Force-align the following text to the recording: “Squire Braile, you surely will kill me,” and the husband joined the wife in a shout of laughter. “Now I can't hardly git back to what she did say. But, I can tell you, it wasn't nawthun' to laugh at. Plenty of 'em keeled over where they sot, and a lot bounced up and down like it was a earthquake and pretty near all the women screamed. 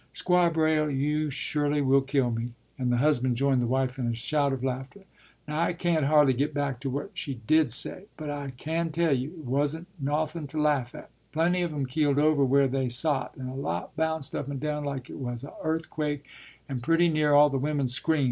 “Squire 0.13 0.49
Braile, 0.49 0.89
you 0.89 1.29
surely 1.29 1.79
will 1.79 2.01
kill 2.01 2.31
me,” 2.31 2.55
and 2.75 2.91
the 2.91 2.97
husband 2.97 3.37
joined 3.37 3.61
the 3.61 3.67
wife 3.67 3.99
in 3.99 4.07
a 4.07 4.15
shout 4.15 4.51
of 4.51 4.63
laughter. 4.63 5.01
“Now 5.47 5.59
I 5.61 5.73
can't 5.73 6.05
hardly 6.05 6.33
git 6.33 6.55
back 6.55 6.79
to 6.79 6.89
what 6.89 7.11
she 7.13 7.35
did 7.45 7.71
say. 7.71 8.05
But, 8.17 8.31
I 8.31 8.49
can 8.57 8.91
tell 8.91 9.13
you, 9.15 9.29
it 9.29 9.45
wasn't 9.45 9.87
nawthun' 10.03 10.47
to 10.47 10.59
laugh 10.59 10.95
at. 10.95 11.11
Plenty 11.33 11.61
of 11.61 11.71
'em 11.71 11.85
keeled 11.85 12.17
over 12.17 12.43
where 12.43 12.67
they 12.67 12.89
sot, 12.89 13.35
and 13.37 13.47
a 13.47 13.53
lot 13.53 13.95
bounced 13.95 14.33
up 14.33 14.47
and 14.49 14.59
down 14.59 14.83
like 14.85 15.07
it 15.07 15.19
was 15.19 15.43
a 15.43 15.53
earthquake 15.63 16.25
and 16.67 16.81
pretty 16.81 17.07
near 17.07 17.33
all 17.33 17.51
the 17.51 17.59
women 17.59 17.87
screamed. 17.87 18.19